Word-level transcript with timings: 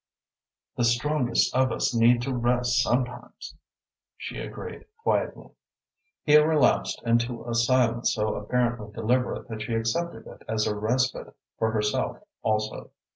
"The 0.77 0.83
strongest 0.83 1.53
of 1.55 1.71
us 1.71 1.93
need 1.93 2.23
to 2.23 2.33
rest 2.33 2.81
sometimes," 2.81 3.53
she 4.17 4.39
agreed 4.39 4.85
quietly. 4.97 5.51
He 6.23 6.35
relapsed 6.37 6.99
into 7.05 7.47
a 7.47 7.53
silence 7.53 8.15
so 8.15 8.33
apparently 8.33 8.91
deliberate 8.91 9.47
that 9.49 9.61
she 9.61 9.75
accepted 9.75 10.25
it 10.25 10.41
as 10.47 10.65
a 10.65 10.73
respite 10.75 11.35
for 11.59 11.69
herself 11.71 12.17
also. 12.41 12.89